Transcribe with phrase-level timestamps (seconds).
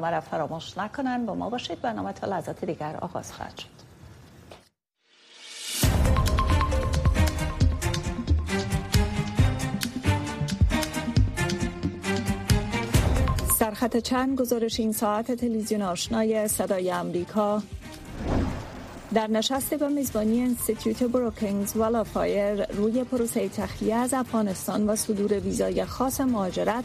[0.00, 1.80] مرا فراموش نکنند با ما باشید.
[1.80, 3.80] برنامه تا لحظات دیگر آغاز خواهد شد.
[13.58, 17.62] سرخط چند گزارش این ساعت تلویزیون آشنای صدای امریکا
[19.14, 25.32] در نشست به میزبانی انستیتیوت بروکینگز و لافایر روی پروسه تخلیه از افغانستان و صدور
[25.40, 26.84] ویزای خاص مهاجرت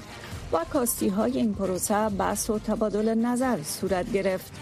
[0.55, 4.54] و کاستی های این پروسه بحث و تبادل نظر صورت گرفت.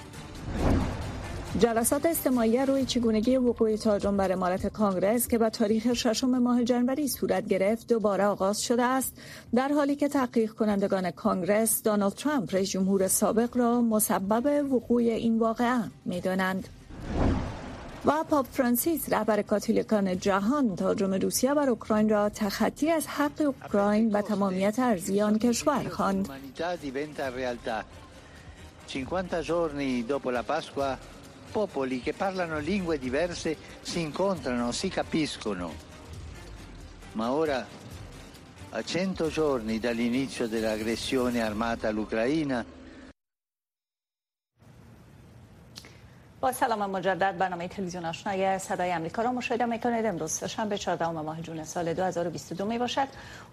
[1.60, 7.08] جلسات استماعی روی چگونگی وقوع تاجم بر امارت کانگرس که به تاریخ ششم ماه جنوری
[7.08, 9.18] صورت گرفت دوباره آغاز شده است
[9.56, 15.40] در حالی که تحقیق کنندگان کانگرس دانالد ترامپ رئیس جمهور سابق را مسبب وقوع این
[15.40, 16.68] واقعه می‌دانند.
[18.05, 24.13] و پاپ فرانسیس رهبر کاتولیکان جهان تاجم روسیه بر اوکراین را تخطی از حق اوکراین
[24.13, 26.29] و تمامیت ارزی آن کشور خواند.
[28.89, 30.99] 50 giorni dopo la Pasqua
[31.53, 35.73] popoli che parlano lingue diverse si incontrano, si capiscono.
[37.13, 37.67] Ma ora,
[38.71, 42.65] a 100 giorni dall'inizio dell'aggressione armata all'Ucraina,
[46.44, 50.06] با سلام مجدد برنامه تلویزیون آشنای صدای امریکا را مشاهده می‌کنید.
[50.06, 53.08] امروز شنبه 14 ماه جون سال 2022 می باشد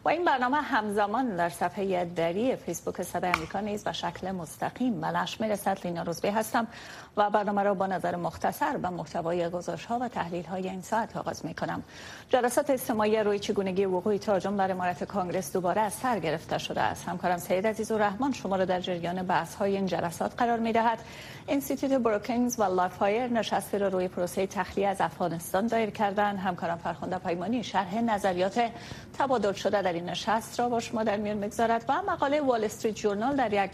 [0.05, 5.07] و این برنامه همزمان در صفحه دری فیسبوک صدای امریکا نیز به شکل مستقیم به
[5.07, 5.79] نشر می‌رسد.
[5.85, 6.67] لینا روزبی هستم
[7.17, 11.17] و برنامه را با نظر مختصر به محتوای گزارش ها و تحلیل های این ساعت
[11.17, 11.83] آغاز می کنم
[12.29, 17.09] جلسات اجتماعی روی چگونگی وقوع تهاجم در عمارت کانگرس دوباره از سر گرفته شده است.
[17.09, 20.99] همکارم سید عزیز رحمان شما را در جریان بحث های این جلسات قرار می دهد
[21.51, 27.19] اینستیتوت بروکینگز و Lawfare نشستی را روی پروسه تخلیه از افغانستان دایر کردن همکارم فرخنده
[27.19, 28.71] پیمانی شرح نظریات
[29.19, 32.95] تبادل شده در این نشست را با شما در میان می‌گذارد و مقاله وال استریت
[32.95, 33.71] جورنال در یک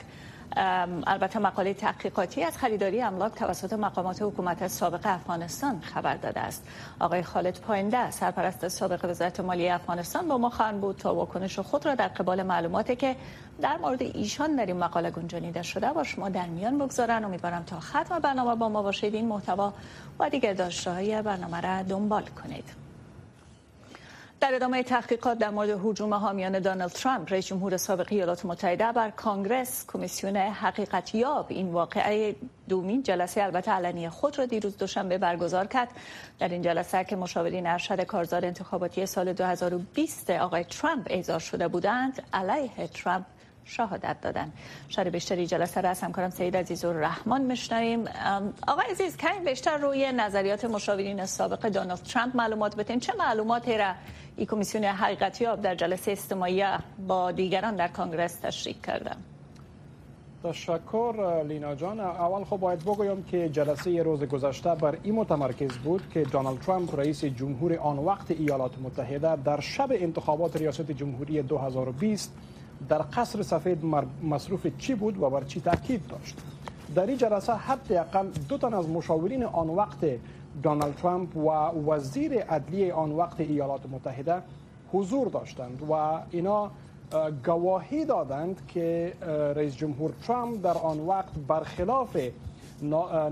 [1.07, 6.67] البته مقاله تحقیقاتی از خریداری املاک توسط مقامات حکومت سابق افغانستان خبر داده است.
[7.01, 11.87] آقای خالد پاینده سرپرست سابق وزارت مالی افغانستان با ما خواهند بود تا واکنش خود
[11.87, 13.17] را در قبال معلوماتی که
[13.61, 17.25] در مورد ایشان در این مقاله گنجانیده شده با شما در میان بگذارن.
[17.25, 19.15] امیدوارم تا ختم برنامه با ما باشید.
[19.15, 19.73] این محتوا
[20.19, 22.86] و دیگر داشته های برنامه را دنبال کنید.
[24.41, 29.11] در ادامه تحقیقات در مورد حجوم حامیان دونالد ترامپ رئیس جمهور سابق ایالات متحده بر
[29.11, 32.37] کانگرس کمیسیون حقیقتیاب این واقعه
[32.69, 35.89] دومین جلسه البته علنی خود را دیروز دوشنبه برگزار کرد.
[36.39, 42.23] در این جلسه که مشاورین ارشد کارزار انتخاباتی سال 2020 آقای ترامپ اعزار شده بودند
[42.33, 43.25] علیه ترامپ
[43.67, 44.53] شهادت دادن.
[44.89, 48.05] شهر بیشتری جلسه را از همکارم سید عزیز و رحمان میشنویم.
[48.69, 53.01] آقای عزیز کمی بیشتر روی نظریات مشاورین سابق دونالد ترامپ معلومات بتین.
[53.01, 53.93] چه معلوماتی را
[54.37, 56.65] این کمیسیون حقیقتی در جلسه استماعی
[57.07, 59.17] با دیگران در کانگرس تشریک کردن
[60.45, 62.01] تشکر لینا جان.
[62.01, 66.99] اول خب باید بگویم که جلسه روز گذشته بر این متمرکز بود که دونالد ترامپ
[67.01, 72.33] رئیس جمهور آن وقت ایالات متحده در شب انتخابات ریاست جمهوری 2020
[72.89, 73.85] در قصر سفید
[74.23, 76.37] مصروف چی بود و بر چی تاکید داشت؟
[76.95, 79.99] در این جلسه حداقل دو تن از مشاورین آن وقت
[80.63, 81.51] دونالد ترامپ و
[81.91, 84.43] وزیر عدلیه آن وقت ایالات متحده
[84.93, 86.71] حضور داشتند و اینا
[87.45, 89.13] گواهی دادند که
[89.57, 92.17] رئیس جمهور ترامپ در آن وقت برخلاف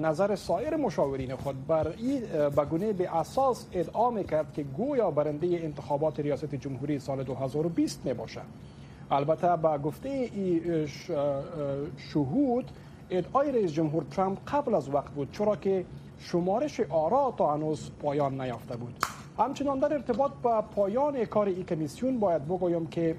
[0.00, 2.21] نظر سایر مشاورین خود بر این
[2.56, 8.43] بگونه به اساس ادعا می‌کرد که گویا برنده انتخابات ریاست جمهوری سال 2020 می باشد
[9.14, 10.86] البته با گفته ای
[11.97, 12.70] شهود
[13.10, 15.84] ادعای رئیس جمهور ترامپ قبل از وقت بود چرا که
[16.19, 18.94] شمارش آرا تا هنوز پایان نیافته بود.
[19.38, 23.16] همچنان در ارتباط با پایان کار ای کمیسیون باید بگویم که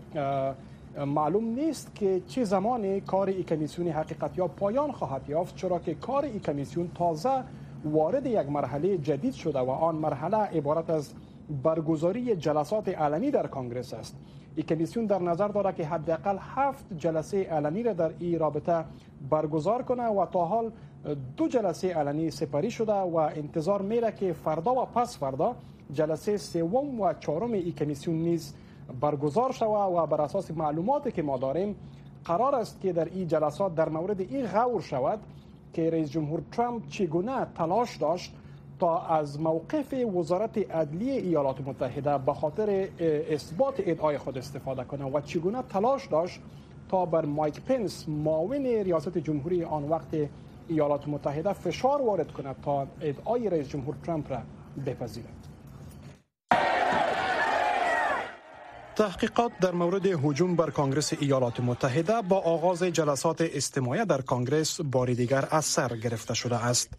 [1.06, 5.96] معلوم نیست که چه زمانی کار ای کمیسیون حقیقت یا پایان خواهد یافت چرا که
[5.96, 7.44] کار ای کمیسیون تازه
[7.86, 11.14] وارد یک مرحله جدید شده و آن مرحله عبارت از
[11.64, 14.16] برگزاری جلسات علنی در کانگرس است.
[14.56, 18.86] این کمیسیون در نظر دارد که حداقل هفت جلسه علنی را در این رابطه
[19.30, 20.72] برگزار کنه و تا حال
[21.38, 25.56] دو جلسه علنی سپری شده و انتظار میره که فردا و پس فردا
[25.94, 28.54] جلسه سوم و چهارم این کمیسیون نیز
[29.02, 31.76] برگزار شود و بر اساس معلوماتی که ما داریم
[32.26, 35.20] قرار است که در این جلسات در مورد این غور شود
[35.74, 38.34] که رئیس جمهور ترامپ چگونه تلاش داشت
[38.90, 42.88] از موقف وزارت عدلیه ایالات متحده به خاطر
[43.30, 46.40] اثبات ادعای خود استفاده کنه و چگونه تلاش داشت
[46.90, 50.30] تا بر مایک پنس معاون ریاست جمهوری آن وقت
[50.68, 54.42] ایالات متحده فشار وارد کند تا ادعای رئیس جمهور ترامپ را
[54.86, 55.48] بپذیرد
[58.96, 65.14] تحقیقات در مورد هجوم بر کنگرس ایالات متحده با آغاز جلسات استماعی در کنگرس بار
[65.14, 66.90] دیگر از سر گرفته شده است.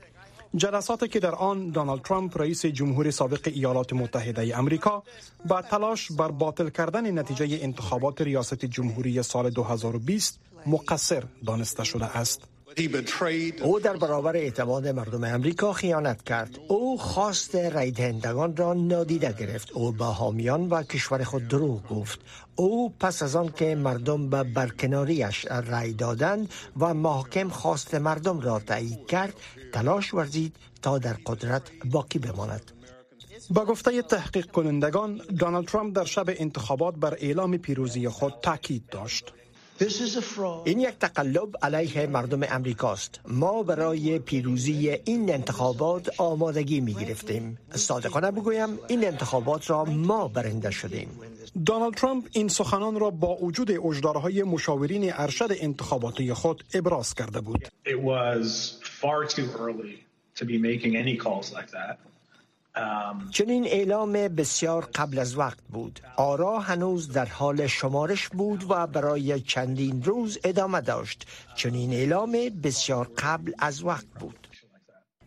[0.57, 5.03] جلساتی که در آن دونالد ترامپ رئیس جمهور سابق ایالات متحده امریکا
[5.49, 12.56] با تلاش بر باطل کردن نتیجه انتخابات ریاست جمهوری سال 2020 مقصر دانسته شده است.
[13.63, 16.59] او در برابر اعتماد مردم امریکا خیانت کرد.
[16.69, 19.71] او خواست رای دهندگان را نادیده گرفت.
[19.73, 22.21] او با حامیان و کشور خود دروغ گفت.
[22.57, 28.59] او پس از آن که مردم به برکناریش رای دادند و محاکم خواست مردم را
[28.59, 29.35] تایید کرد
[29.73, 32.73] تلاش ورزید تا در قدرت باقی بماند.
[33.51, 39.33] با گفته تحقیق کنندگان دونالد ترامپ در شب انتخابات بر اعلام پیروزی خود تاکید داشت.
[40.65, 43.21] این یک تقلب علیه مردم امریکاست.
[43.29, 47.59] ما برای پیروزی این انتخابات آمادگی می گرفتیم.
[47.75, 51.21] صادقانه بگویم این انتخابات را ما برنده شدیم.
[51.67, 57.69] دونالد ترامپ این سخنان را با وجود اجدارهای مشاورین ارشد انتخاباتی خود ابراز کرده بود.
[63.31, 66.01] چنین اعلام بسیار قبل از وقت بود.
[66.17, 71.27] آرا هنوز در حال شمارش بود و برای چندین روز ادامه داشت.
[71.55, 72.33] چنین اعلام
[72.63, 74.49] بسیار قبل از وقت بود.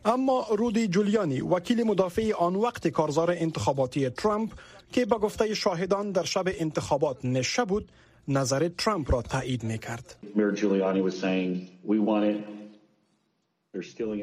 [0.05, 4.51] اما رودی جولیانی وکیل مدافع آن وقت کارزار انتخاباتی ترامپ
[4.91, 7.89] که با گفته شاهدان در شب انتخابات نشه بود
[8.27, 10.15] نظر ترامپ را تایید می کرد.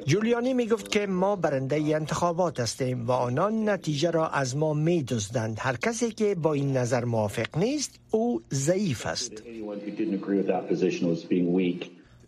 [0.07, 5.03] جولیانی می گفت که ما برنده انتخابات هستیم و آنان نتیجه را از ما می
[5.03, 5.57] دزدند.
[5.61, 9.33] هر کسی که با این نظر موافق نیست او ضعیف است.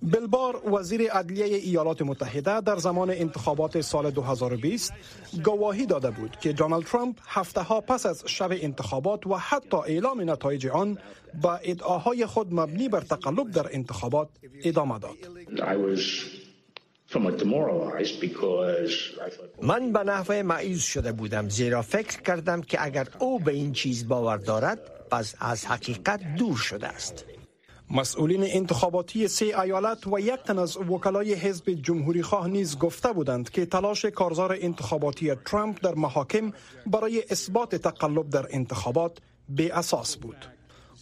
[0.02, 4.92] بلبار وزیر عدلیه ایالات متحده در زمان انتخابات سال 2020
[5.44, 10.30] گواهی داده بود که دونالد ترامپ هفته ها پس از شب انتخابات و حتی اعلام
[10.30, 10.98] نتایج آن
[11.42, 14.28] با ادعاهای خود مبنی بر تقلب در انتخابات
[14.64, 15.16] ادامه داد.
[19.62, 24.08] من به نحوه معیوز شده بودم زیرا فکر کردم که اگر او به این چیز
[24.08, 24.78] باور دارد
[25.10, 27.24] پس از حقیقت دور شده است
[27.90, 33.50] مسئولین انتخاباتی سه ایالت و یک تن از وکلای حزب جمهوری خواه نیز گفته بودند
[33.50, 36.52] که تلاش کارزار انتخاباتی ترامپ در محاکم
[36.86, 39.18] برای اثبات تقلب در انتخابات
[39.48, 40.57] به اساس بود.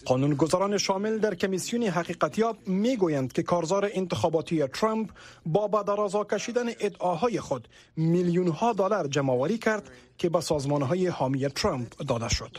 [0.07, 5.11] قانونگذاران شامل در کمیسیون حقیقتیاب می گویند که کارزار انتخاباتی ترامپ
[5.47, 11.49] با بدرازا کشیدن ادعاهای خود میلیون ها دلار جمعآوری کرد که به سازمان های حامی
[11.49, 12.57] ترامپ داده شد.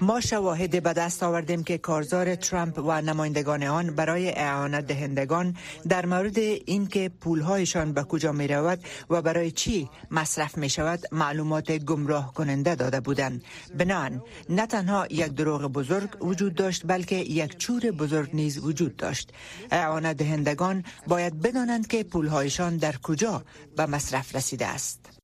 [0.00, 5.56] ما شواهد به دست آوردیم که کارزار ترامپ و نمایندگان آن برای اعانت دهندگان
[5.88, 8.78] در مورد اینکه پولهایشان به کجا می رود
[9.10, 13.44] و برای چی مصرف می شود معلومات گمراه کننده داده بودند.
[13.74, 19.32] بنان نه تنها یک دروغ بزرگ وجود داشت بلکه یک چور بزرگ نیز وجود داشت.
[19.70, 23.42] اعانت دهندگان باید بدانند که پولهایشان در کجا
[23.76, 25.19] به مصرف رسیده است.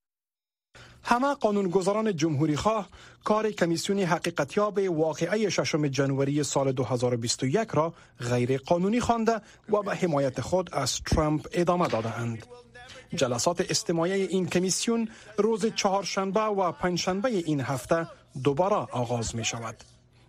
[1.08, 2.88] همه قانونگذاران جمهوری خواه
[3.25, 7.94] کار کمیسیون حقیقتیاب واقعه ششم جنوری سال 2021 را
[8.31, 12.47] غیر قانونی خوانده و به حمایت خود از ترامپ ادامه داده اند.
[13.14, 15.08] جلسات استماعی این کمیسیون
[15.38, 18.08] روز چهارشنبه و پنجشنبه این هفته
[18.44, 19.76] دوباره آغاز می شود.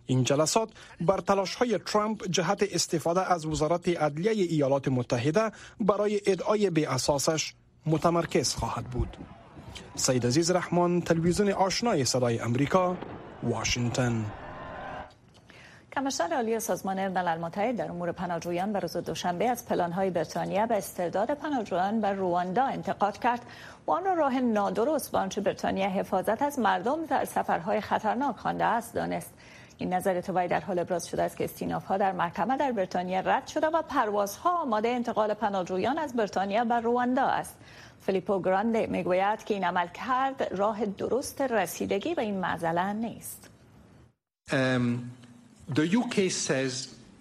[0.06, 0.70] این جلسات
[1.02, 7.54] بر تلاش های ترامپ جهت استفاده از وزارت عدلیه ایالات متحده برای ادعای به اساسش
[7.86, 9.18] متمرکز خواهد بود.
[9.96, 12.98] سید عزیز رحمان تلویزیون آشنای صدای امریکا
[13.44, 14.26] واشنگتن.
[15.96, 20.78] کمشتر عالی سازمان ملل متحد در امور پناهجویان به روز دوشنبه از پلانهای بریتانیا به
[20.78, 23.42] استرداد پناهجویان به رواندا انتقاد کرد.
[23.88, 28.66] و آن را راه نادرست با آنچه بریتانیا حفاظت از مردم در سفرهای خطرناک خوانده
[28.66, 29.34] است دانست.
[29.78, 33.20] این نظر توی در حال ابراز شده است که استیناف ها در محکمه در بریتانیا
[33.20, 37.58] رد شده و پروازها آماده انتقال پناهجویان از بریتانیا به رواندا است.
[38.08, 43.50] فلیپو گرانده می‌گوید که این عمل کرد راه درست رسیدگی به این معضله نیست.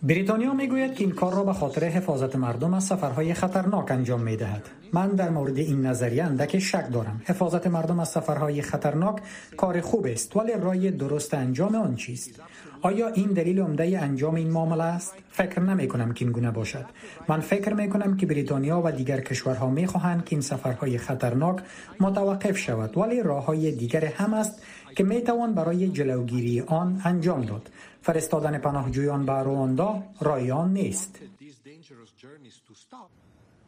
[0.02, 4.36] بریتانیا می‌گوید که این کار را به خاطر حفاظت مردم از سفرهای خطرناک انجام می
[4.36, 4.62] دهد.
[4.92, 7.22] من در مورد این نظریه اندک شک دارم.
[7.24, 9.16] حفاظت مردم از سفرهای خطرناک
[9.56, 12.40] کار خوب است ولی رای درست انجام آن چیست؟
[12.82, 16.84] آیا این دلیل عمده انجام این معامله است؟ فکر نمی کنم که این گونه باشد.
[17.28, 21.56] من فکر می کنم که بریتانیا و دیگر کشورها می خواهند که این سفرهای خطرناک
[22.00, 24.62] متوقف شود ولی راه های دیگر هم است
[24.96, 27.70] که می توان برای جلوگیری آن انجام داد.
[28.02, 31.18] فرستادن پناهجویان به رواندا رای آن نیست.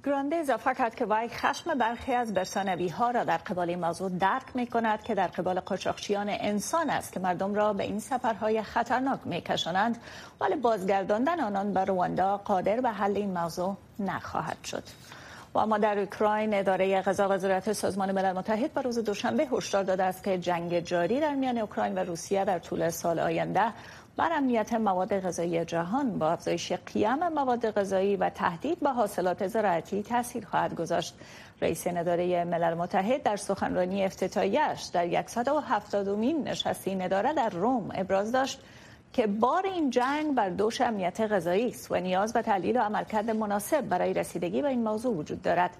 [0.04, 4.10] گرانده اضافه کرد که وی خشم برخی از برسانوی ها را در قبال این موضوع
[4.10, 8.62] درک می کند که در قبال قاچاقچیان انسان است که مردم را به این سفرهای
[8.62, 9.98] خطرناک می کشانند
[10.40, 14.82] ولی بازگرداندن آنان به رواندا قادر به حل این موضوع نخواهد شد
[15.58, 20.02] و اما در اوکراین اداره غذا وزارت سازمان ملل متحد به روز دوشنبه هشدار داده
[20.02, 23.72] است که جنگ جاری در میان اوکراین و روسیه در طول سال آینده
[24.16, 30.02] بر امنیت مواد غذایی جهان با افزایش قیم مواد غذایی و تهدید به حاصلات زراعتی
[30.02, 31.14] تاثیر خواهد گذاشت.
[31.62, 38.60] رئیس نداره ملل متحد در سخنرانی افتتاحیه‌اش در 170مین نشست این در روم ابراز داشت
[39.12, 43.30] که بار این جنگ بر دوش امنیت غذایی است و نیاز به تحلیل و عملکرد
[43.30, 45.70] مناسب برای رسیدگی به این موضوع وجود دارد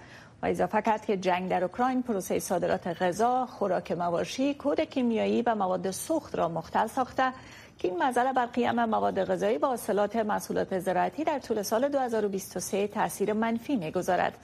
[0.42, 5.54] و اضافه کرد که جنگ در اوکراین پروسه صادرات غذا، خوراک مواشی، کود کیمیایی و
[5.54, 7.32] مواد سوخت را مختل ساخته
[7.78, 12.86] که این مسئله بر قیم مواد غذایی و حاصلات محصولات زراعتی در طول سال 2023
[12.88, 14.38] تاثیر منفی می‌گذارد.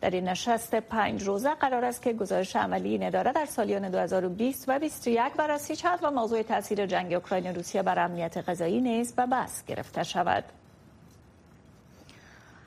[0.00, 4.78] در این نشست پنج روزه قرار است که گزارش عملی نداره در سالیان 2020 و
[4.78, 9.64] 2021 بررسی شود و موضوع تاثیر جنگ اوکراین روسیه بر امنیت غذایی نیز به بحث
[9.64, 10.44] گرفته شود.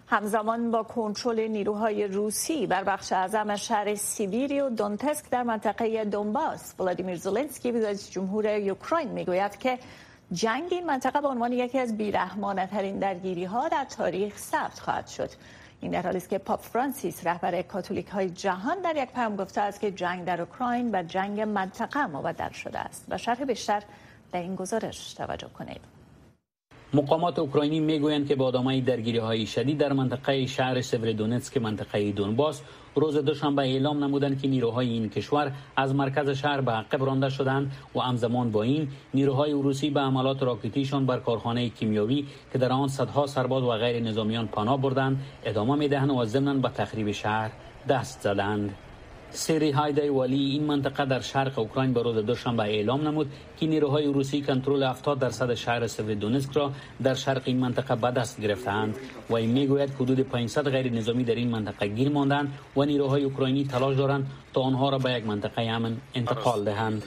[0.07, 6.73] همزمان با کنترل نیروهای روسی بر بخش اعظم شهر سیبیری و دونتسک در منطقه دونباس
[6.79, 9.79] ولادیمیر زلنسکی رئیس جمهور اوکراین می‌گوید که
[10.31, 15.07] جنگ این منطقه به عنوان یکی از بیرحمانه ترین درگیری ها در تاریخ ثبت خواهد
[15.07, 15.29] شد
[15.81, 19.61] این در حالی است که پاپ فرانسیس رهبر کاتولیک های جهان در یک پیام گفته
[19.61, 23.05] است که جنگ در اوکراین و جنگ منطقه مبدل شده است.
[23.09, 23.83] و شرح بیشتر
[24.31, 26.00] در این گزارش توجه کنید.
[26.93, 32.61] مقامات اوکراینی می‌گویند که با ادامه درگیری های شدید در منطقه شهر سورودونتسک منطقه دونباس
[32.95, 37.71] روز دوشنبه اعلام نمودند که نیروهای این کشور از مرکز شهر به عقب رانده شدند
[37.95, 42.87] و همزمان با این نیروهای روسی به عملات راکتیشان بر کارخانه کیمیاوی که در آن
[42.87, 47.51] صدها سرباز و غیر نظامیان پناه بردند ادامه می‌دهند و ضمنا به تخریب شهر
[47.89, 48.75] دست زدند.
[49.29, 53.31] سری هایدای ولی این منطقه در شرق اوکراین به روز دوشنبه اعلام نمود
[53.61, 56.71] که نیروهای روسی کنترل 70 درصد شهر سویدونسک را
[57.03, 58.95] در شرق این منطقه به دست گرفتند
[59.29, 63.65] و این می‌گوید حدود 500 غیر نظامی در این منطقه گیر ماندند و نیروهای اوکراینی
[63.65, 67.03] تلاش دارند تا آنها را به یک منطقه امن انتقال دهند.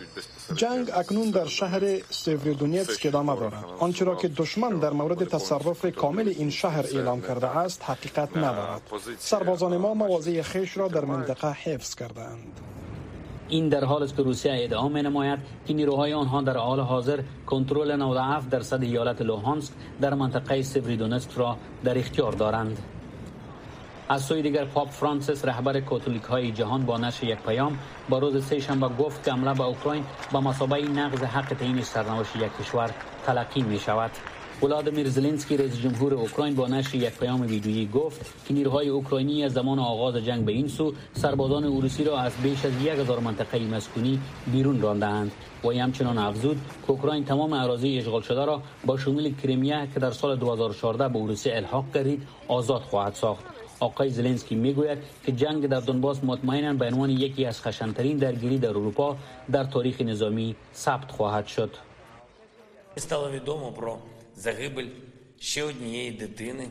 [0.57, 3.65] جنگ اکنون در شهر سیورودونیتسک ادامه دارد.
[3.79, 8.83] آنچه را که دشمن در مورد تصرف کامل این شهر اعلام کرده است حقیقت ندارد.
[9.19, 12.61] سربازان ما مواضع خویش را در منطقه حفظ کردند
[13.49, 17.21] این در حال است که روسیه ادعا می نماید که نیروهای آنها در حال حاضر
[17.47, 22.79] کنترل 97 درصد ایالت لوهانسک در منطقه سیورودونتسک را در اختیار دارند.
[24.09, 28.45] از سوی دیگر پاپ فرانسیس رهبر کاتولیک های جهان با نشر یک پیام با روز
[28.45, 32.91] سه شنبه گفت که حمله به اوکراین با مسابقه نقض حق تعیین سرنوشت یک کشور
[33.27, 34.11] تلقی می شود.
[34.63, 39.53] ولادیمیر زلنسکی رئیس جمهور اوکراین با نشر یک پیام ویدیویی گفت که نیروهای اوکراینی از
[39.53, 43.59] زمان آغاز جنگ به این سو سربازان روسی را از بیش از یک هزار منطقه
[43.59, 44.21] مسکونی
[44.53, 45.33] بیرون راندند
[45.65, 46.57] و همچنان افزود
[46.87, 51.19] که اوکراین تمام اراضی اشغال شده را با شمول کریمیا که در سال 2014 به
[51.19, 53.45] روسیه الحاق گردید آزاد خواهد ساخت
[53.81, 58.69] آقای زلنسکی می‌گوید که جنگ در دونباس مطمئنا به عنوان یکی از خشنترین درگیری در
[58.69, 59.17] اروپا
[59.53, 61.71] در تاریخ نظامی ثبت خواهد شد.
[64.37, 64.89] загибель
[65.39, 66.69] ще однієї дитини.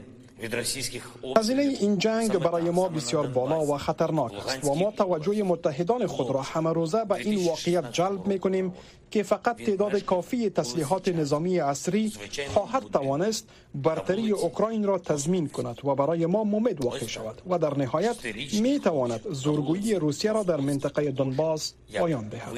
[1.38, 6.30] هزینه این جنگ برای ما بسیار بالا و خطرناک است و ما توجه متحدان خود
[6.30, 8.74] را همه روزه به این واقعیت جلب می کنیم
[9.12, 12.14] که فقط تعداد کافی تسلیحات نظامی عصری
[12.54, 17.78] خواهد توانست برتری اوکراین را تضمین کند و برای ما ممد واقع شود و در
[17.78, 18.16] نهایت
[18.62, 22.54] می تواند زورگویی روسیه را در منطقه دونباس پایان دهد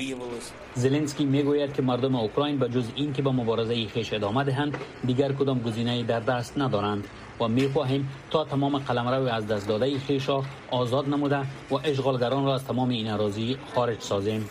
[0.76, 4.78] زلنسکی می گوید که مردم اوکراین به جز این که به مبارزه خیش ادامه دهند
[5.06, 7.08] دیگر کدام گزینه در دست ندارند
[7.40, 11.40] و می خواهیم تا تمام قلمرو از دست داده خیشا آزاد نموده
[11.72, 14.50] و اشغالگران را از تمام این اراضی خارج سازیم.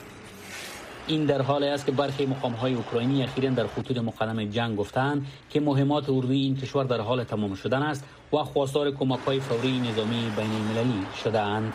[1.06, 5.26] این در حال است که برخی مقام های اوکراینی اخیرا در خطوط مقدم جنگ گفتند
[5.50, 9.80] که مهمات اردوی این کشور در حال تمام شدن است و خواستار کمک های فوری
[9.80, 11.72] نظامی بین المللی شده اند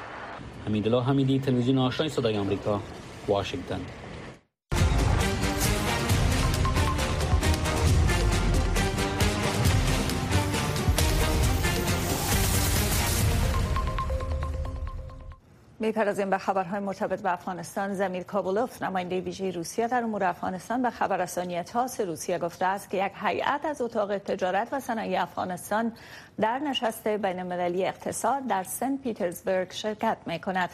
[0.65, 2.79] حمیدالله حمیدی تلویزیون آشنای صدای آمریکا
[3.27, 3.79] واشنگتن.
[15.81, 17.93] می‌پردازیم به خبرهای مرتبط به افغانستان.
[17.93, 23.05] زمیر کابولوف نماینده ویژه روسیه در امور افغانستان به خبررسانی تاس روسیه گفته است که
[23.05, 25.91] یک هیئت از اتاق تجارت و صنایع افغانستان
[26.41, 30.69] در نشست بین المللی اقتصاد در سنت پیترزبورگ شرکت می کند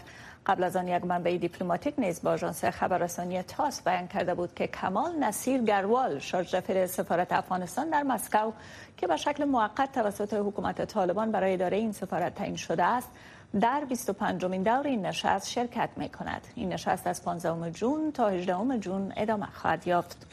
[0.45, 4.67] قبل از آن یک منبع دیپلماتیک نیز با آژانس خبررسانی تاس بیان کرده بود که
[4.67, 8.51] کمال نصیر گروال شارژ سفارت افغانستان در مسکو
[8.97, 13.09] که به شکل موقت توسط حکومت طالبان برای اداره این سفارت تعیین شده است
[13.62, 16.47] در 25 مین دور این نشست شرکت می کند.
[16.55, 20.27] این نشست از 15 جون تا 18 جون ادامه خواهد یافت.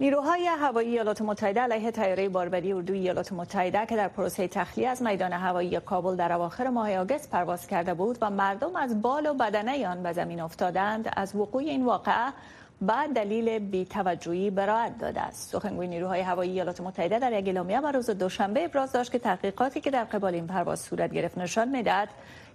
[0.00, 5.02] نیروهای هوایی ایالات متحده علیه تیاره باربری اردوی ایالات متحده که در پروسه تخلیه از
[5.02, 9.34] میدان هوایی کابل در اواخر ماه آگست پرواز کرده بود و مردم از بال و
[9.34, 12.32] بدنه آن به زمین افتادند از وقوع این واقعه
[12.82, 15.52] بعد دلیل بیتوجهی برایت داده است.
[15.52, 19.80] سخنگوی نیروهای هوایی ایالات متحده در یک اعلامیه بر روز دوشنبه ابراز داشت که تحقیقاتی
[19.80, 22.08] که در قبال این پرواز صورت گرفت نشان می‌دهد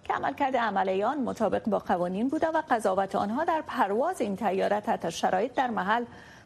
[0.03, 5.09] که عملکرد عملیان مطابق با قوانین بوده و قضاوت آنها در پرواز این تیاره تحت
[5.09, 6.05] شرایط در محل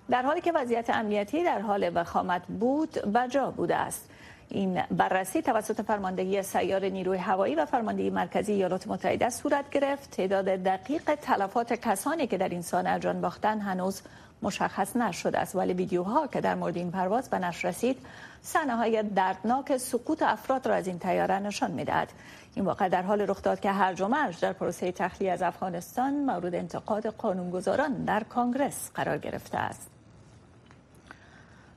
[0.09, 4.09] در حالی که وضعیت امنیتی در حال وخامت بود بجا بوده است.
[4.51, 10.11] این بررسی توسط فرماندهی سیار نیروی هوایی و فرماندهی مرکزی ایالات متحده صورت گرفت.
[10.11, 14.01] تعداد دقیق تلفات کسانی که در این سانحه جان باختن هنوز
[14.41, 15.55] مشخص نشده است.
[15.55, 17.97] ولی ویدیوها که در مورد این پرواز به نشر رسید
[18.41, 22.07] صحنه دردناک سقوط افراد را از این تیاره نشان می‌دهد.
[22.55, 26.55] این واقع در حال رخ داد که هر و در پروسه تخلیه از افغانستان مورد
[26.55, 29.98] انتقاد قانونگذاران در کانگرس قرار گرفته است.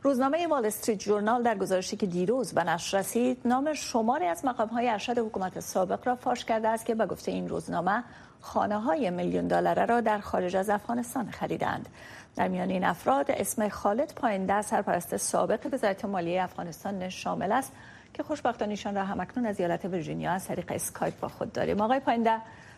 [0.05, 4.89] روزنامه وال استریت جورنال در گزارشی که دیروز به نشر رسید نام شماری از های
[4.89, 8.05] ارشد حکومت سابق را فاش کرده است که به گفته این روزنامه
[8.41, 11.89] خانه های میلیون دلاره را در خارج از افغانستان خریدند.
[12.37, 17.73] در میان این افراد اسم خالد پاینده سرپرست سابق وزارت مالیه افغانستان شامل است
[18.15, 21.81] که خوشبختانه ایشان را همکنون از ایالت ویرجینیا از طریق اسکایپ با خود داریم.
[21.81, 22.37] آقای پاینده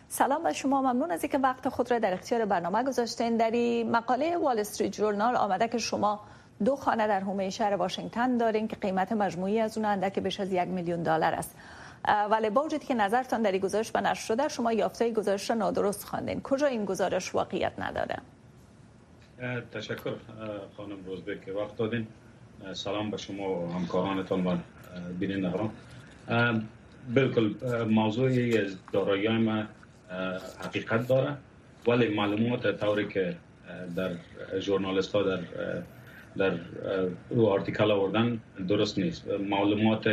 [0.09, 0.81] سلام به شما.
[0.81, 3.37] ممنون از اینکه وقت خود را در اختیار برنامه گذاشتین.
[3.37, 3.51] در
[3.83, 6.19] مقاله وال استریت جورنال آمده که شما
[6.63, 10.53] دو خانه در حومه شهر واشنگتن دارین که قیمت مجموعی از اون اندک بیش از
[10.53, 11.55] یک میلیون دلار است.
[12.31, 16.03] ولی با وجودی که نظرتان در گزارش به نشر شده شما یافته گزارش را نادرست
[16.03, 16.41] خواندین.
[16.41, 18.17] کجا این گزارش واقعیت نداره؟
[19.71, 20.13] تشکر
[20.77, 22.07] خانم روزبه که وقت دادین.
[22.73, 24.57] سلام به شما و همکارانتان و
[25.19, 25.69] بینندگان.
[27.15, 27.53] بالکل
[27.89, 29.63] موضوعی از دارایی ما
[30.63, 31.37] حقیقت داره.
[31.87, 33.35] ولی معلومات طوری که
[33.95, 34.11] در
[34.59, 35.39] ژورنالیست ها در
[36.37, 36.51] در
[37.29, 39.27] او آرتیکل آوردن درست نیست.
[39.27, 40.09] معلومات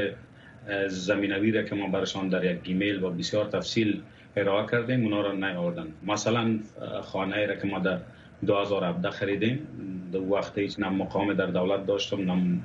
[0.88, 4.00] زمینوی را که ما برشان در یک ایمیل و بسیار تفصیل
[4.37, 5.87] ارائه کردیم اونا را نیاوردن.
[6.07, 6.59] مثلا
[7.03, 7.99] خانه را که ما در
[8.47, 9.66] 2017 خریدیم
[10.12, 12.61] در وقت هیچ نه مقام در دولت داشتم نه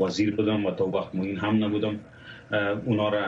[0.00, 2.00] وزیر بودم و تا وقت موین هم نبودم.
[2.84, 3.26] اونا را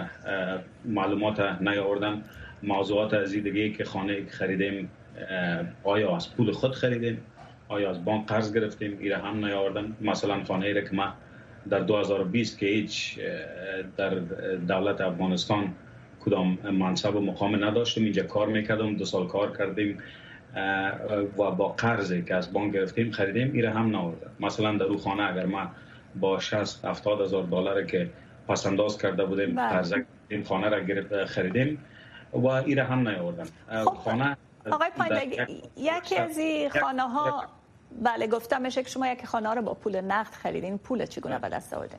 [0.85, 2.23] معلومات نیاوردن.
[2.63, 4.91] موضوعات از دیگه که خانه خریدیم
[5.85, 7.19] آیا از پول خود خریدیم؟
[7.69, 11.13] آیا از بانک قرض گرفتیم ایره هم نیاوردن مثلا خانه ایره که ما
[11.71, 13.19] در 2020 که هیچ
[13.97, 14.15] در
[14.69, 15.75] دولت افغانستان
[16.25, 19.99] کدام منصب و مقام نداشتیم اینجا کار می‌کردم دو سال کار کردیم
[21.39, 25.23] و با قرضی که از بانک گرفتیم خریدیم ایره هم نیاوردن مثلا در او خانه
[25.23, 25.71] اگر ما
[26.21, 28.11] با 60 70 هزار دلار که
[28.49, 29.69] پس انداز کرده بودیم بله.
[29.69, 29.95] قرض
[30.29, 31.79] این خانه را گرفت خریدیم
[32.33, 33.85] و ایره هم نیاوردن خب.
[33.85, 34.37] خانه
[34.73, 35.47] آقای پاینده
[35.77, 37.45] یکی از این خانه ها
[38.03, 40.79] بله گفتم میشه که شما یک خانه رو با پول نقد خریدین.
[40.79, 41.99] پول چگونه به دست آوردین؟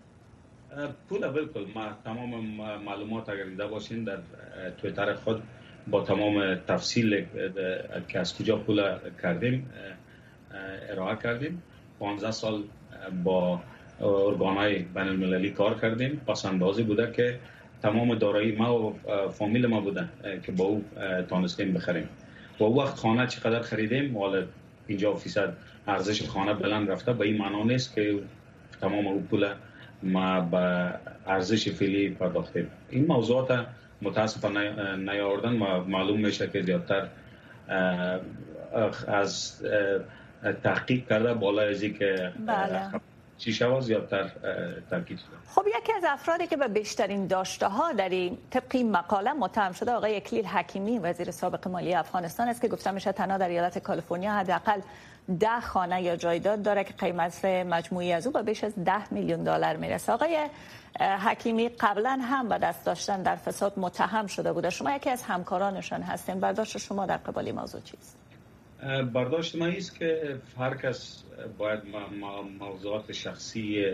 [1.09, 1.65] پول بالکل.
[1.75, 2.45] ما تمام
[2.85, 4.17] معلومات اگر دیده باشین در
[4.77, 5.43] تویتر خود
[5.87, 7.25] با تمام تفصیل
[8.07, 9.69] که از کجا پول کردیم
[10.89, 11.63] ارائه کردیم.
[11.99, 12.63] 15 سال
[13.23, 13.59] با
[14.01, 16.21] ارگانهای بین المللی کار کردیم.
[16.27, 17.39] پس اندازی بوده که
[17.81, 18.99] تمام دارایی ما و
[19.29, 20.09] فامیل ما بوده
[20.45, 20.85] که با او
[21.29, 22.09] تانستیم بخریم.
[22.59, 24.43] و وقت خانه چقدر خریدیم حالا
[24.89, 25.53] 50 فیصد
[25.87, 28.19] ارزش خانه بلند رفته به این معنا نیست که
[28.81, 29.53] تمام او پول
[30.03, 30.93] ما به
[31.27, 33.65] ارزش فعلی پرداختیم این موضوعات
[34.01, 37.07] متاسفانه نیاوردن ما معلوم میشه که زیادتر
[39.07, 39.61] از
[40.63, 42.31] تحقیق کرده بالا از که.
[43.37, 44.31] شوا زیادتر
[44.89, 45.19] تاکید
[45.55, 49.91] خب یکی از افرادی که به بیشترین داشته ها در این طبق مقاله متهم شده
[49.91, 54.33] آقای اکلیل حکیمی وزیر سابق مالی افغانستان است که گفته میشه تنها در ایالت کالیفرنیا
[54.33, 54.81] حداقل
[55.39, 59.43] ده خانه یا جایداد داره که قیمت مجموعی از او به بیش از ده میلیون
[59.43, 60.11] دلار می‌رسه.
[60.11, 60.49] آقای
[60.99, 64.69] حکیمی قبلا هم به دست داشتن در فساد متهم شده بوده.
[64.69, 66.39] شما یکی از همکارانشان هستین.
[66.39, 68.24] برداشت شما در قبال موضوع چیست؟
[69.13, 71.23] برداشت ما است که هر کس
[71.57, 71.79] باید
[72.59, 73.85] موضوعات شخصی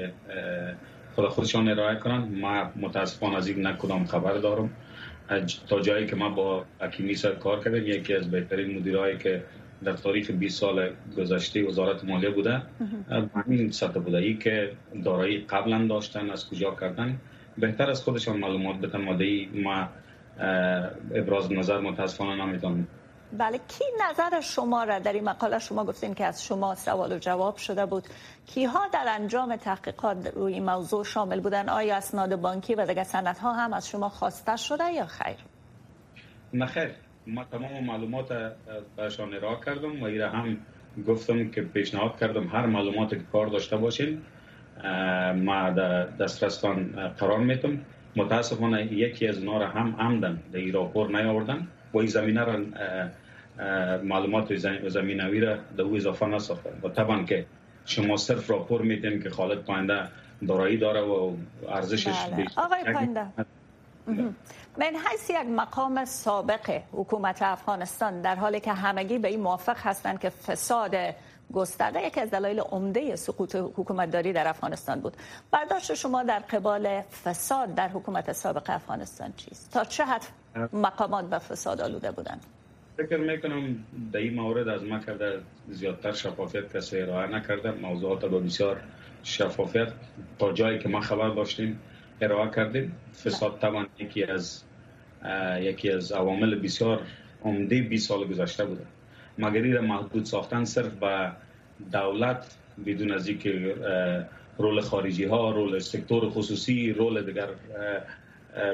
[1.15, 4.69] خود خودشان ارائه کنند ما متاسفانه از این نکدام خبر دارم.
[5.69, 9.43] تا جایی که ما با اکیمی سر کار کردیم یکی از بهترین مدیرایی که
[9.83, 12.61] در تاریخ 20 سال گذشته وزارت مالیه بوده.
[13.35, 14.71] همین سطح بوده ای که
[15.03, 17.19] دارایی قبلا داشتن از کجا کردن.
[17.57, 19.07] بهتر از خودشان معلومات بدن.
[19.07, 19.17] و
[19.63, 19.89] ما
[21.15, 22.87] ابراز نظر متاسفانه نمی‌تونم
[23.37, 27.17] بله کی نظر شما را در این مقاله شما گفتین که از شما سوال و
[27.17, 28.03] جواب شده بود.
[28.45, 33.05] کیها در انجام تحقیقات روی این موضوع شامل بودن؟ آیا اسناد بانکی و دیگر
[33.41, 35.35] ها هم از شما خواسته شده یا خیر؟
[36.53, 36.91] نه خیر.
[37.27, 38.53] ما تمام معلومات
[38.97, 40.57] برشان ارائه کردم و ایره هم
[41.07, 44.21] گفتم که پیشنهاد کردم هر معلوماتی که کار داشته باشین
[45.35, 47.79] ما در دسترستان قرار میتم
[48.15, 51.67] متاسفانه یکی از اونا را هم عمدن در این راپور نیاوردن.
[51.93, 52.59] و این زمینه را
[54.03, 54.55] معلومات
[54.87, 57.45] زمینوی را در او اضافه نساختن و طبعا که
[57.85, 60.07] شما صرف راپور میتین که خالد پاینده
[60.47, 61.33] دارایی داره و
[61.69, 62.47] ارزشش بله.
[62.57, 63.25] آقای پاینده.
[64.77, 70.19] من حیث یک مقام سابق حکومت افغانستان در حالی که همگی به این موافق هستند
[70.19, 70.95] که فساد
[71.53, 75.17] گسترده یکی از دلایل عمده سقوط حکومتداری در افغانستان بود.
[75.51, 80.21] برداشت شما در قبال فساد در حکومت سابق افغانستان چیست؟ تا چه حد
[80.73, 82.45] مقامات به فساد آلوده بودند؟
[82.97, 87.71] فکر می‌کنم در این مورد از ما کرده زیادتر شفافیت کسی ارائه نکرده.
[87.71, 88.81] موضوعات با بسیار
[89.23, 89.93] شفافیت
[90.39, 91.79] تا جایی که ما خبر داشتیم
[92.21, 92.95] ارائه کردیم.
[93.25, 94.63] فساد طبعا یکی از
[95.59, 97.01] یکی از عوامل بسیار
[97.43, 98.85] عمده 20 سال گذشته بوده.
[99.37, 101.31] مگری را محدود ساختن صرف به
[101.91, 103.75] دولت بدون از اینکه
[104.57, 107.47] رول خارجی ها رول سکتور خصوصی رول دیگر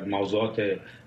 [0.07, 0.61] موضوعات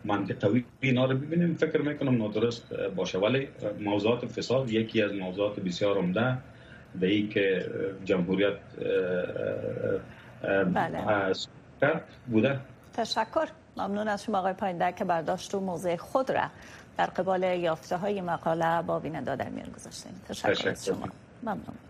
[0.05, 1.55] منطقوی اینا رو ببینیم.
[1.55, 3.19] فکر می‌کنم نادرست باشه.
[3.19, 3.49] ولی
[3.81, 6.37] موضوعات فساد یکی از موضوعات بسیار عمده
[7.01, 7.71] به ای که
[8.05, 8.59] جمهوریت
[10.75, 11.33] بله.
[12.27, 12.61] بوده.
[12.93, 13.49] تشکر.
[13.77, 16.45] ممنون از شما آقای پاینده که برداشت و موضع خود را
[16.99, 21.09] در قبال یافته های مقاله با بیننده در میان گذاشتیم تشکر از شما.
[21.43, 21.90] ممنون.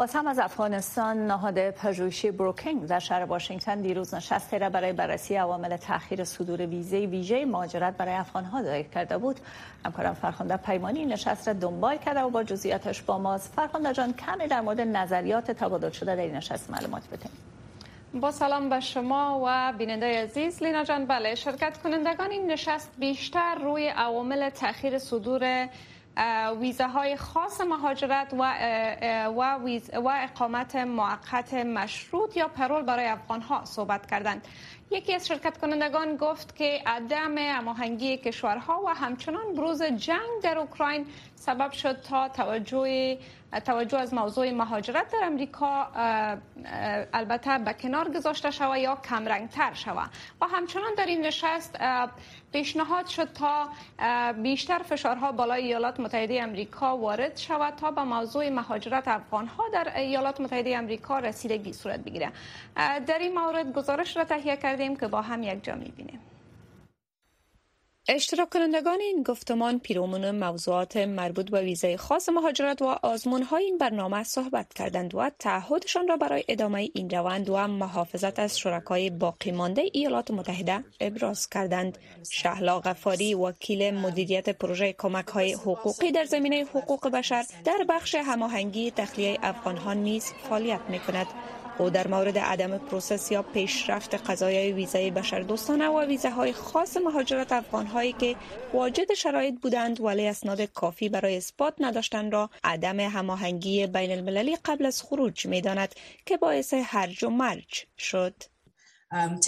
[0.00, 5.36] باز هم از افغانستان نهاد پژوهشی بروکینگ در شهر واشنگتن دیروز نشستی را برای بررسی
[5.36, 9.40] عوامل تاخیر صدور ویزه ویژه مهاجرت برای افغانها دایر کرده بود.
[9.84, 13.52] همکارم فرخنده پیمانی نشست را دنبال کرده و با جزئیاتش با ماست.
[13.56, 17.30] فرخنده جان کمی در مورد نظریات تبادل شده در این نشست معلومات بدیم
[18.20, 20.62] با سلام به شما و بیننده عزیز.
[20.62, 25.68] لینا جان بله شرکت کنندگان این نشست بیشتر روی عوامل تاخیر صدور
[26.60, 28.54] ویزاهای خاص مهاجرت و
[29.36, 34.48] و, و اقامت موقت مشروط یا پرول برای افغان ها صحبت کردند.
[34.90, 41.06] یکی از شرکت کنندگان گفت که عدم هماهنگی کشورها و همچنان بروز جنگ در اوکراین
[41.40, 43.18] سبب شد تا توجه
[43.64, 45.88] توجه از موضوع مهاجرت در امریکا
[47.12, 48.98] البته به کنار گذاشته شود یا
[49.50, 51.78] تر شود و همچنان در این نشست
[52.52, 53.68] پیشنهاد شد تا
[54.32, 59.96] بیشتر فشارها بالای ایالات متحده امریکا وارد شود تا به موضوع مهاجرت افغان ها در
[59.96, 62.32] ایالات متحده امریکا رسیدگی صورت بگیره.
[63.06, 66.20] در این مورد گزارش را تهیه کردیم که با هم یک جا می‌بینیم.
[68.12, 73.78] اشتراک کنندگان این گفتمان پیرامون موضوعات مربوط به ویزای خاص مهاجرت و آزمون های این
[73.78, 79.50] برنامه صحبت کردند و تعهدشان را برای ادامه این روند و محافظت از شرکای باقی
[79.50, 81.98] مانده ایالات متحده ابراز کردند.
[82.30, 88.90] شهلا غفاری وکیل مدیریت پروژه کمک های حقوقی در زمینه حقوق بشر در بخش هماهنگی
[88.90, 91.26] تخلیه افغانان نیز فعالیت می کند
[91.80, 97.86] او در مورد عدم process یا پیشرفت قضایای ویزای بشردوستانه و ویزاهای خاص مهاجرت افغان
[97.86, 98.36] هایی که
[98.72, 104.86] واجد شرایط بودند ولی اسناد کافی برای اثبات نداشتند را عدم هماهنگی بین المللی قبل
[104.86, 105.94] از خروج می داند
[106.26, 108.34] که باعث هرج و مرج شد.
[109.12, 109.40] Um,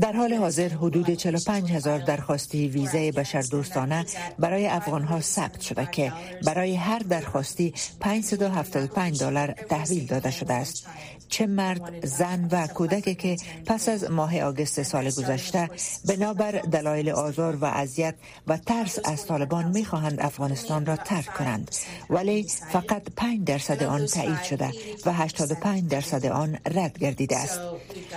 [0.00, 4.06] در حال حاضر حدود 45 هزار درخواستی ویزای بشردوستانه
[4.38, 6.12] برای افغان ها ثبت شده که
[6.44, 10.86] برای هر درخواستی 575 دلار تحویل داده شده است.
[11.28, 15.70] چه مرد، زن و کودکی که پس از ماه آگست سال گذشته
[16.08, 18.14] بنابر دلایل آزار و اذیت
[18.46, 21.70] و ترس از طالبان می خواهند افغانستان را ترک کنند.
[22.10, 24.70] ولی فقط 5 درصد آن تایید شده
[25.06, 26.98] و 85 درصد آن رد
[27.30, 27.60] گردیده است.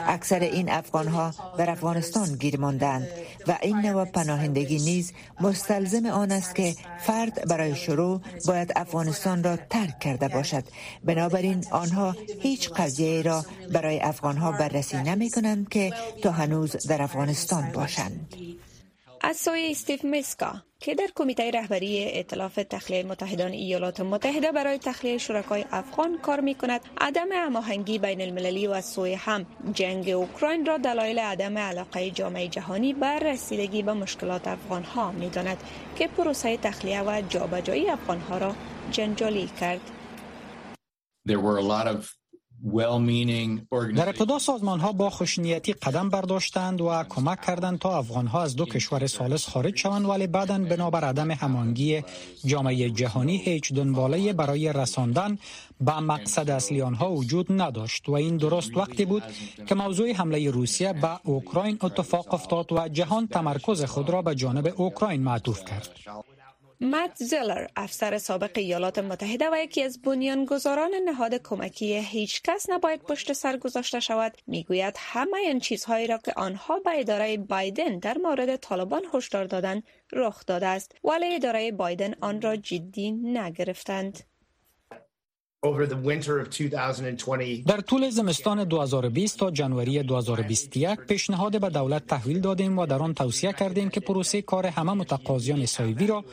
[0.07, 3.07] اکثر این افغان ها در افغانستان گیر ماندند
[3.47, 9.57] و این نوع پناهندگی نیز مستلزم آن است که فرد برای شروع باید افغانستان را
[9.69, 10.63] ترک کرده باشد.
[11.03, 17.01] بنابراین آنها هیچ قضیه را برای افغان ها بررسی نمی کنند که تا هنوز در
[17.01, 18.33] افغانستان باشند.
[19.25, 25.17] از سوی استیف میسکا که در کمیته رهبری ائتلاف تخلیه متحدان ایالات متحده برای تخلیه
[25.17, 30.65] شرکای افغان کار می کند عدم هماهنگی بین المللی و از سوی هم جنگ اوکراین
[30.65, 35.63] را دلایل عدم علاقه جامعه جهانی بر رسیدگی به مشکلات افغان ها می داند
[35.95, 38.55] که پروسه تخلیه و جابجایی افغان ها را
[38.91, 39.81] جنجالی کرد.
[43.95, 48.55] در ابتدا سازمان ها با خوشنیتی قدم برداشتند و کمک کردند تا افغان ها از
[48.55, 52.03] دو کشور سالس خارج شوند ولی بعدا بنابر عدم همانگی
[52.45, 55.37] جامعه جهانی هیچ دنباله برای رساندن
[55.81, 59.23] به مقصد اصلی آنها وجود نداشت و این درست وقتی بود
[59.67, 64.73] که موضوع حمله روسیه به اوکراین اتفاق افتاد و جهان تمرکز خود را به جانب
[64.77, 65.89] اوکراین معطوف کرد.
[66.83, 73.01] مت زلر افسر سابق ایالات متحده و یکی از بنیانگذاران نهاد کمکی هیچ کس نباید
[73.01, 74.37] پشت سر گذاشته شود.
[74.47, 79.83] می‌گوید همه این چیزهایی را که آنها به اداره بایدن در مورد طالبان هشدار دادند
[80.13, 80.95] رخ داده است.
[81.03, 84.32] ولی اداره بایدن آن را جدی نگرفتند.
[87.65, 93.13] در طول زمستان 2020 تا جنوری 2021 پیشنهاد به دولت تحویل دادیم و در آن
[93.13, 96.23] توصیه کردیم که پروسه کار همه متقاضیان سایوی را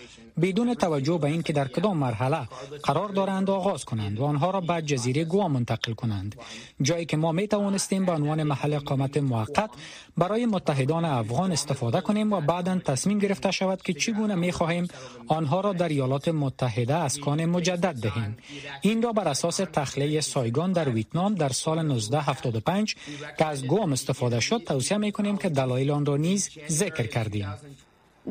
[0.40, 2.49] بدون توجه به اینکه در کدام مرحله
[2.83, 6.37] قرار دارند آغاز کنند و آنها را به جزیره گوا منتقل کنند.
[6.83, 9.71] جایی که ما می توانستیم به عنوان محل اقامت موقت
[10.16, 14.88] برای متحدان افغان استفاده کنیم و بعدا تصمیم گرفته شود که چگونه می خواهیم
[15.29, 18.37] آنها را در ایالات متحده اسکان مجدد دهیم.
[18.83, 22.97] این را بر اساس تخلیه سایگان در ویتنام در سال 1975
[23.39, 27.55] که از گوام استفاده شد توصیه می کنیم که دلایل آن را نیز ذکر کردیم.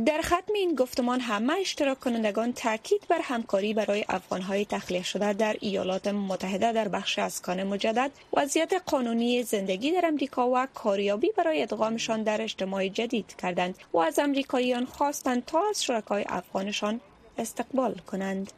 [0.05, 5.55] در ختم این گفتمان همه اشتراک کنندگان تاکید بر همکاری برای افغانهای تخلیه شده در
[5.59, 8.11] ایالات متحده در بخش اسکان مجدد.
[8.33, 14.19] وضعیت قانونی زندگی در امریکا و کاریابی برای ادغامشان در اجتماع جدید کردند و از
[14.19, 16.99] امریکاییان خواستند تا از شرکای افغانشان
[17.37, 18.51] استقبال کنند.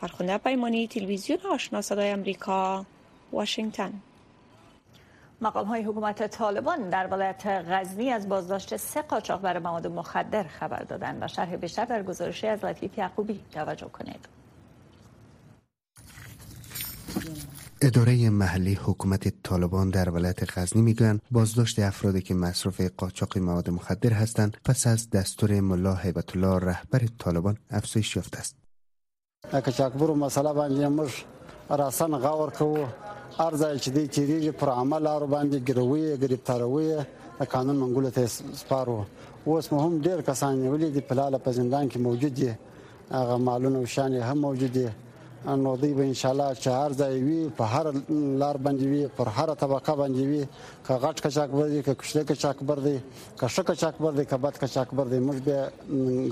[0.00, 2.86] فرخنده پیمانی تلویزیون آشنا صدای امریکا
[3.32, 3.92] واشنگتن
[5.40, 11.22] مقام های حکومت طالبان در ولایت غزنی از بازداشت سه قاچاقبر مواد مخدر خبر دادند
[11.22, 14.28] و شرح بیشتر در گزارشی از لطیف یعقوبی توجه کنید
[17.82, 24.12] اداره محلی حکومت طالبان در ولایت غزنی می‌گویند بازداشت افرادی که مصرف قاچاق مواد مخدر
[24.12, 28.67] هستند پس از دستور ملا هیبت الله رهبر طالبان افزایش یافته است.
[29.46, 31.10] کچاکبرو مسله باندې موږ
[31.80, 32.86] راسن غور کوو
[33.44, 36.88] ارزای چې دی تیریږي پر عمل لارو باندې ګروي گرفتاروي
[37.38, 38.26] د قانون منګولو ته
[38.62, 38.96] سپارو
[39.46, 42.50] اوس مو هم ډیر کسان ولې د پلاله په زندان کې موجود دي
[43.12, 44.86] هغه مالونه شان هم موجود دي
[45.46, 47.92] نو دوی به ان شاء الله هر ځای وي په هر
[48.42, 50.46] لار باندې وي پر هر طبقه باندې وي
[50.86, 53.00] که غټ کچاک بر دي که کشته کچاک بر دي
[53.40, 55.72] که ښه کچاک بر دي که بد کچاک بر دي موږ به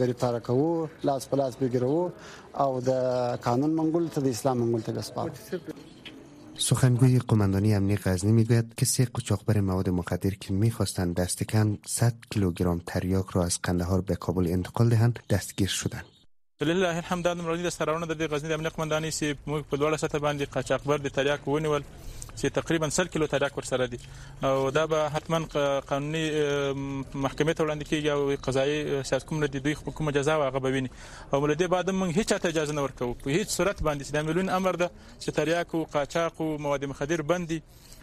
[0.01, 2.11] غریبتار کوو لاس په لاس به
[2.59, 2.91] او د
[3.47, 5.33] قانون منګول ته د اسلام منګول ته سپارو.
[6.59, 12.15] سخنگوی قماندانی امنی غزنی می‌گوید که سه قاچاقبر مواد مخدر که می‌خواستند دست کم 100
[12.31, 16.16] کیلوگرم تریاک را از قندهار به کابل انتقال دهند دستگیر شدند.
[16.65, 19.97] لله الحمد د مرادي د سرونه د غزنی د امنیت قمانداني سي موږ په لوړه
[20.03, 21.83] سطح باندې قاچاقبر د تریاک ونیول
[22.39, 23.99] چې تقریبا 100 کیلو تریاک ورسره دي.
[24.43, 25.39] او دا به حتما
[25.91, 26.25] قانوني
[27.25, 30.91] محکمې ته وړاندې کیږي او قضایي سیاست کوم د دوی حکومت جزا واغه بویني
[31.33, 34.49] او ولدي بعد موږ هیڅ ته اجازه نه ورکو په هیڅ صورت باندې د مليون
[34.61, 34.91] امر ده
[35.21, 37.61] چې تریاک او قاچاق او مواد مخدر بندي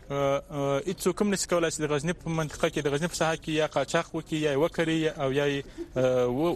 [0.10, 3.50] هیڅ کوم نشي کولای چې د غزنی په منطقه کې د غزنی په ساحه کې
[3.50, 5.62] یا قاچاق وکي یا وکړي او یا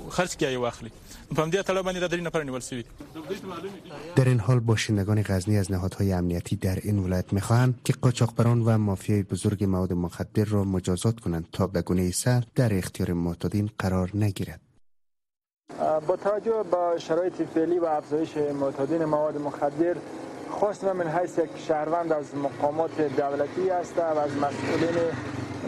[0.09, 0.91] خرڅ کوي واخلي.
[1.35, 2.83] په همدې تړاو باندې د درې نفر نیول شوی
[4.15, 8.77] در این حال باشندگان غزنی از نهادهای امنیتی در این ولایت می‌خواهند که قاچاقبران و
[8.77, 14.11] مافیای بزرگ مواد مخدر را مجازات کنند تا به گونه سر در اختیار معتادین قرار
[14.13, 14.61] نگیرد.
[16.07, 19.95] با توجه به شرایط فعلی و افزایش معتادین مواد مخدر
[20.49, 24.95] خواست من حیث یک شهروند از مقامات دولتی است و از مسئولین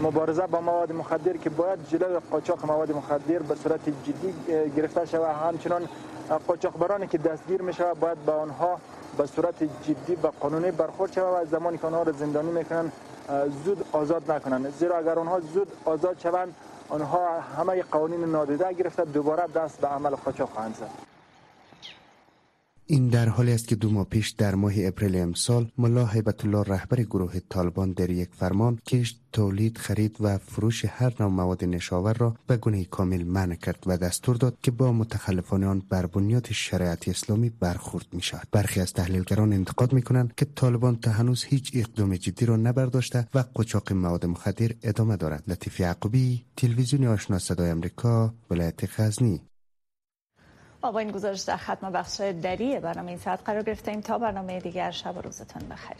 [0.03, 4.33] مبارزه با مواد مخدر که باید جلوی قاچاق مواد مخدر به صورت جدی
[4.77, 5.35] گرفته شود.
[5.35, 5.89] همچنان
[6.47, 8.79] قاچاقبرانی که دستگیر می شود باید با آنها
[9.17, 12.91] به صورت جدی و قانونی برخورد شود و زمانی که آنها را زندانی می‌کنن
[13.65, 14.73] زود آزاد نکنند.
[14.79, 16.55] زیرا اگر آنها زود آزاد شوند
[16.89, 21.08] آنها همه قوانین نادیده گرفته دوباره دست به عمل قاچاق خواهند زد.
[22.91, 26.63] این در حالی است که دو ماه پیش در ماه اپریل امسال ملا هیبت الله
[26.63, 32.13] رهبر گروه طالبان در یک فرمان کشت تولید خرید و فروش هر نوع مواد نشاور
[32.13, 36.51] را به گونه کامل منع کرد و دستور داد که با متخلفان آن بر بنیاد
[36.51, 41.43] شریعت اسلامی برخورد می شود برخی از تحلیلگران انتقاد می کنند که طالبان تا هنوز
[41.43, 45.43] هیچ اقدام جدی را نبرداشته و قاچاق مواد مخدر ادامه دارد.
[45.47, 49.48] لطیف یعقوبی تلویزیون آشنا صدای آمریکا ولایت غزنی.
[50.81, 54.01] با این گزارش در ختم بخش دری برنامه این ساعت قرار گرفتیم.
[54.01, 55.97] تا برنامه دیگر شب و روزتان بخیر.